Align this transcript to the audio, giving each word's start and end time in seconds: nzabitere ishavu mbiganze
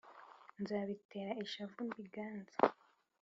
nzabitere 0.61 1.31
ishavu 1.45 1.79
mbiganze 1.89 2.55